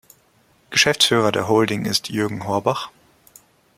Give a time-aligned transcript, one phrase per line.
[0.71, 2.89] Geschäftsführer der Holding ist Jürgen Horbach.